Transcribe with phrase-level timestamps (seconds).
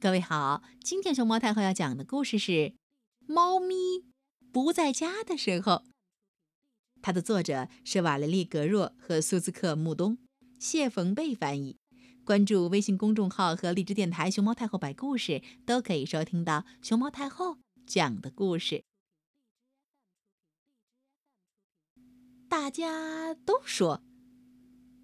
[0.00, 2.52] 各位好，今天熊猫太后要讲的故事是
[3.26, 3.74] 《猫咪
[4.50, 5.72] 不在家的时候》。
[7.02, 10.16] 它的作者是瓦雷利·格若和苏兹克·穆东，
[10.58, 11.76] 谢冯贝翻译。
[12.24, 18.82] 关注微信公众号和荔枝电台“熊猫太后摆故事”，都可以收听到熊猫太后讲的故事。
[22.48, 24.02] 大家都说，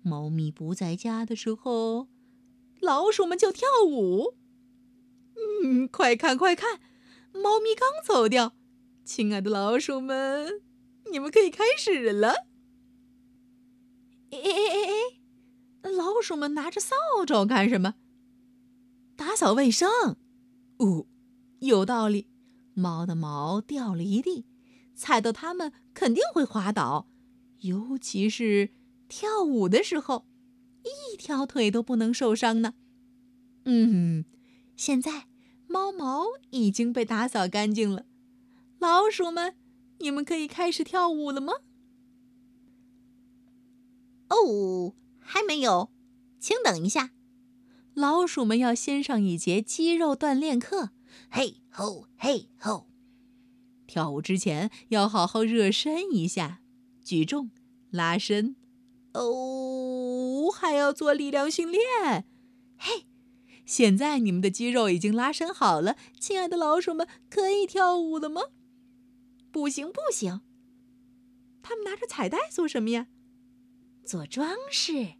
[0.00, 2.08] 猫咪不在家的时候，
[2.80, 4.37] 老鼠们就跳舞。
[5.64, 6.80] 嗯，快看快看，
[7.32, 8.54] 猫咪刚走掉，
[9.04, 10.62] 亲爱的老鼠们，
[11.10, 12.46] 你们可以开始了。
[14.30, 14.78] 哎哎哎
[15.82, 16.94] 哎，老鼠们拿着扫
[17.26, 17.94] 帚干什么？
[19.16, 19.88] 打扫卫生。
[20.78, 21.06] 哦，
[21.60, 22.28] 有道理。
[22.74, 24.46] 猫的毛掉了一地，
[24.94, 27.08] 踩到它们肯定会滑倒，
[27.60, 28.70] 尤其是
[29.08, 30.26] 跳舞的时候，
[30.84, 32.74] 一条腿都不能受伤呢。
[33.64, 34.24] 嗯，
[34.76, 35.26] 现在。
[35.68, 38.06] 猫毛已经被打扫干净了，
[38.78, 39.54] 老鼠们，
[39.98, 41.52] 你们可以开始跳舞了吗？
[44.30, 45.90] 哦，还没有，
[46.40, 47.10] 请等一下，
[47.92, 50.90] 老鼠们要先上一节肌肉锻炼课。
[51.30, 52.88] 嘿吼嘿吼，
[53.86, 56.60] 跳舞之前要好好热身一下，
[57.04, 57.50] 举重、
[57.90, 58.56] 拉伸，
[59.12, 62.24] 哦，还要做力量训练。
[62.78, 63.04] 嘿。
[63.68, 68.44] 现在你们的肌肉已经拉伸好了，亲爱的老鼠们，可以跳舞了吗？
[69.52, 70.40] 不行，不行。
[71.60, 73.08] 他们拿着彩带做什么呀？
[74.06, 75.16] 做装饰。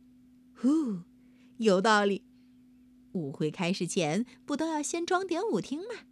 [0.55, 1.03] 呼，
[1.59, 2.25] 有道理。
[3.13, 6.07] 舞会开始前，不都要先装点舞厅吗？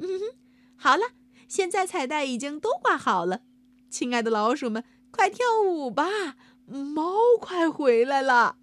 [0.00, 0.24] 嗯哼，
[0.76, 1.14] 好了，
[1.48, 3.40] 现在彩带已经都挂好了，
[3.88, 6.36] 亲爱的老鼠们，快跳舞吧！
[6.66, 8.58] 猫快回来了。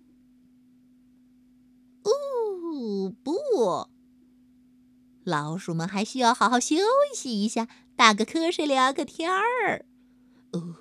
[3.57, 3.89] 不不，
[5.23, 6.75] 老鼠们还需要好好休
[7.15, 9.83] 息一下，打个瞌睡，聊个天儿。
[10.51, 10.75] 哦，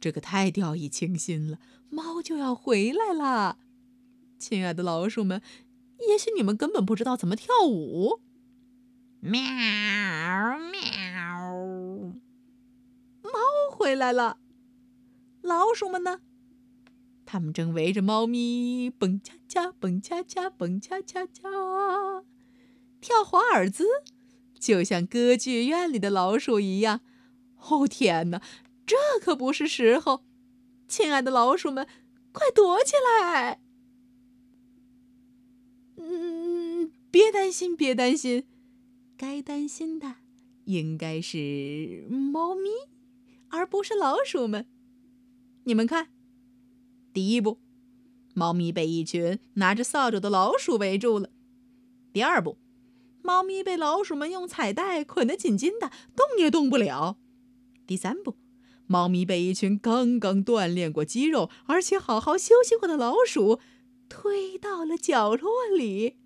[0.00, 1.58] 这个太掉以轻心了。
[1.88, 3.58] 猫就要回来了，
[4.38, 5.42] 亲爱的老鼠们，
[6.08, 8.20] 也许你们根本不知道怎么跳舞。
[9.18, 9.40] 喵
[10.70, 12.14] 喵，
[13.24, 13.32] 猫
[13.72, 14.38] 回来了，
[15.42, 16.20] 老鼠们呢？
[17.32, 21.48] 他们正围着猫咪蹦恰恰，蹦恰恰，蹦恰恰恰，
[23.00, 23.84] 跳华尔兹，
[24.58, 27.02] 就像歌剧院里的老鼠一样。
[27.68, 28.42] 哦天哪，
[28.84, 30.24] 这可不是时候！
[30.88, 31.86] 亲爱的老鼠们，
[32.32, 33.60] 快躲起来！
[35.98, 38.48] 嗯，别担心，别担心，
[39.16, 40.16] 该担心的
[40.64, 42.70] 应该是猫咪，
[43.50, 44.66] 而不是老鼠们。
[45.62, 46.08] 你们看。
[47.12, 47.58] 第一步，
[48.34, 51.30] 猫咪被一群拿着扫帚的老鼠围住了。
[52.12, 52.58] 第二步，
[53.22, 57.18] 猫咪被老鼠们用彩带捆得紧紧的，动也动不了。
[57.86, 58.36] 第三步，
[58.86, 63.60] 猫咪被一群刚刚锻炼过肌肉，而且好好休息过的老鼠
[64.08, 66.16] 推到了角落里。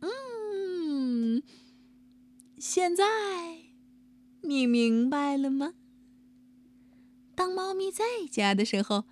[0.00, 1.42] 嗯，
[2.58, 3.04] 现在
[4.42, 5.74] 你明白了吗？
[7.34, 9.04] 当猫咪在家的时候，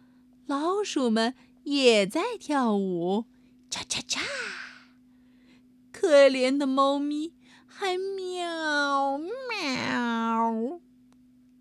[0.46, 1.34] 老鼠们
[1.64, 3.24] 也在跳舞
[3.70, 4.20] ，cha cha cha。
[5.90, 7.34] 可怜的猫咪
[7.66, 10.80] 还喵喵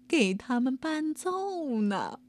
[0.07, 2.19] 给它们伴奏呢。